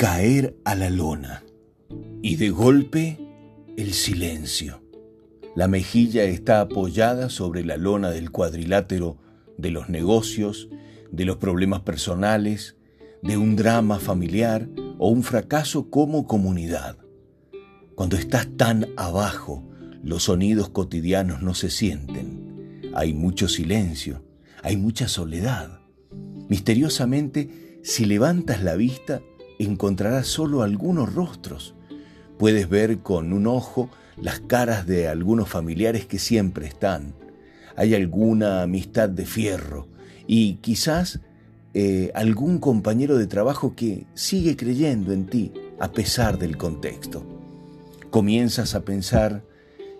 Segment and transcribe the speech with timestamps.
[0.00, 1.44] caer a la lona
[2.22, 3.18] y de golpe
[3.76, 4.82] el silencio.
[5.54, 9.18] La mejilla está apoyada sobre la lona del cuadrilátero
[9.58, 10.70] de los negocios,
[11.12, 12.76] de los problemas personales,
[13.22, 16.96] de un drama familiar o un fracaso como comunidad.
[17.94, 19.68] Cuando estás tan abajo,
[20.02, 22.80] los sonidos cotidianos no se sienten.
[22.94, 24.24] Hay mucho silencio,
[24.62, 25.82] hay mucha soledad.
[26.48, 29.20] Misteriosamente, si levantas la vista,
[29.64, 31.74] encontrarás solo algunos rostros.
[32.38, 37.14] Puedes ver con un ojo las caras de algunos familiares que siempre están.
[37.76, 39.88] Hay alguna amistad de fierro
[40.26, 41.20] y quizás
[41.72, 47.24] eh, algún compañero de trabajo que sigue creyendo en ti a pesar del contexto.
[48.10, 49.44] Comienzas a pensar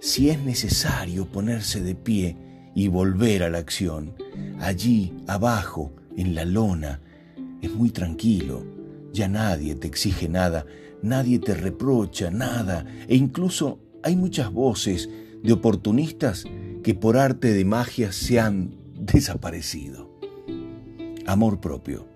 [0.00, 2.36] si es necesario ponerse de pie
[2.74, 4.14] y volver a la acción.
[4.60, 7.00] Allí, abajo, en la lona,
[7.62, 8.64] es muy tranquilo,
[9.12, 10.66] ya nadie te exige nada,
[11.02, 15.08] nadie te reprocha nada, e incluso hay muchas voces
[15.42, 16.44] de oportunistas
[16.82, 20.10] que por arte de magia se han desaparecido.
[21.26, 22.06] Amor propio.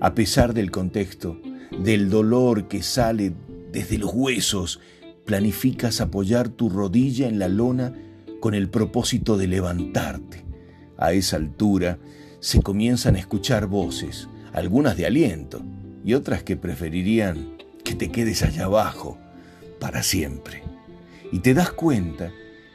[0.00, 1.40] A pesar del contexto,
[1.82, 3.34] del dolor que sale
[3.72, 4.80] desde los huesos,
[5.24, 7.92] planificas apoyar tu rodilla en la lona
[8.40, 10.44] con el propósito de levantarte.
[10.96, 11.98] A esa altura
[12.40, 15.62] se comienzan a escuchar voces, algunas de aliento
[16.04, 19.18] y otras que preferirían que te quedes allá abajo
[19.78, 20.62] para siempre.
[21.32, 22.32] Y te das cuenta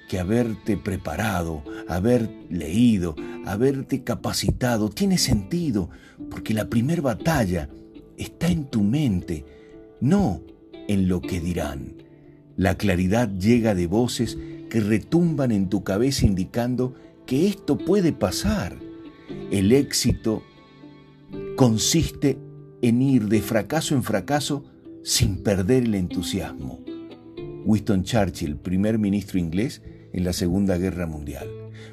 [0.09, 3.15] que haberte preparado, haber leído,
[3.45, 5.89] haberte capacitado tiene sentido,
[6.29, 7.69] porque la primer batalla
[8.17, 9.45] está en tu mente,
[9.99, 10.41] no
[10.87, 11.95] en lo que dirán.
[12.55, 14.37] La claridad llega de voces
[14.69, 18.77] que retumban en tu cabeza indicando que esto puede pasar.
[19.51, 20.43] El éxito
[21.55, 22.37] consiste
[22.87, 24.63] en ir de fracaso en fracaso
[25.03, 26.83] sin perder el entusiasmo.
[27.65, 29.81] Winston Churchill, primer ministro inglés
[30.13, 31.47] en la Segunda Guerra Mundial.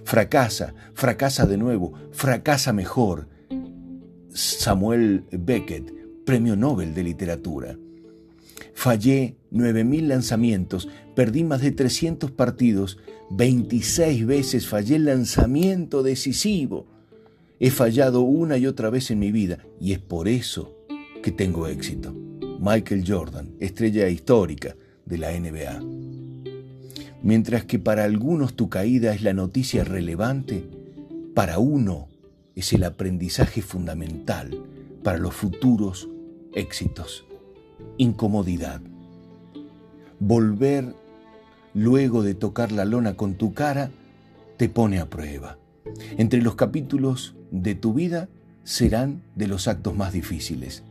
[0.05, 3.29] Fracasa, fracasa de nuevo, fracasa mejor.
[4.29, 5.93] Samuel Beckett,
[6.25, 7.79] premio Nobel de Literatura.
[8.75, 12.99] Fallé 9.000 lanzamientos, perdí más de 300 partidos,
[13.31, 16.87] 26 veces fallé el lanzamiento decisivo.
[17.61, 20.82] He fallado una y otra vez en mi vida y es por eso
[21.23, 22.15] que tengo éxito.
[22.61, 25.81] Michael Jordan, estrella histórica de la NBA.
[27.23, 30.69] Mientras que para algunos tu caída es la noticia relevante,
[31.35, 32.09] para uno
[32.55, 34.59] es el aprendizaje fundamental
[35.03, 36.09] para los futuros
[36.55, 37.25] éxitos
[37.97, 38.81] incomodidad.
[40.19, 40.95] Volver
[41.75, 43.91] luego de tocar la lona con tu cara
[44.57, 45.59] te pone a prueba.
[46.17, 48.29] Entre los capítulos de tu vida
[48.65, 50.85] serán de los actos más difíciles.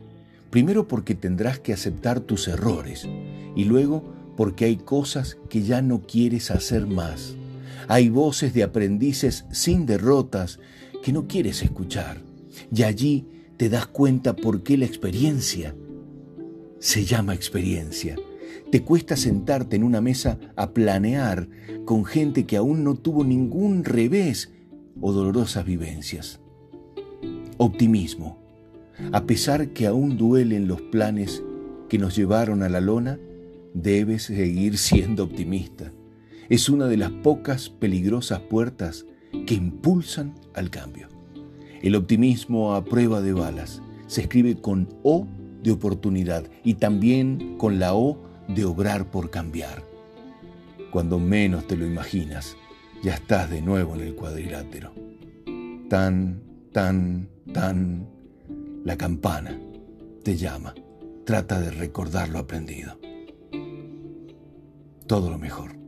[0.52, 3.08] Primero porque tendrás que aceptar tus errores
[3.56, 4.04] y luego
[4.36, 7.36] porque hay cosas que ya no quieres hacer más.
[7.88, 10.60] Hay voces de aprendices sin derrotas
[11.02, 12.20] que no quieres escuchar.
[12.70, 13.26] Y allí
[13.56, 15.74] te das cuenta por qué la experiencia
[16.80, 18.16] se llama experiencia.
[18.70, 21.48] Te cuesta sentarte en una mesa a planear
[21.86, 24.52] con gente que aún no tuvo ningún revés
[25.00, 26.40] o dolorosas vivencias.
[27.56, 28.41] Optimismo.
[29.10, 31.42] A pesar que aún duelen los planes
[31.88, 33.18] que nos llevaron a la lona,
[33.74, 35.92] debes seguir siendo optimista.
[36.48, 39.06] Es una de las pocas peligrosas puertas
[39.46, 41.08] que impulsan al cambio.
[41.82, 45.26] El optimismo a prueba de balas se escribe con O
[45.62, 48.18] de oportunidad y también con la O
[48.48, 49.82] de obrar por cambiar.
[50.90, 52.56] Cuando menos te lo imaginas,
[53.02, 54.92] ya estás de nuevo en el cuadrilátero.
[55.88, 56.42] Tan,
[56.72, 58.06] tan, tan,
[58.84, 59.60] la campana
[60.22, 60.74] te llama.
[61.24, 62.98] Trata de recordar lo aprendido.
[65.06, 65.81] Todo lo mejor.